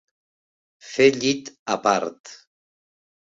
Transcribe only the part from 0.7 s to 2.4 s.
Fer llit a part.